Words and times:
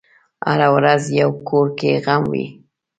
هره 0.47 0.67
ورځ 0.75 1.01
یو 1.19 1.31
کور 1.47 1.67
کې 1.79 1.91
غم 2.05 2.23
وي. 2.31 2.45